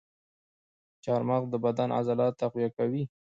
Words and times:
چارمغز 1.03 1.45
د 1.51 1.55
بدن 1.65 1.89
عضلات 1.97 2.33
تقویه 2.41 2.69
کوي. 2.77 3.03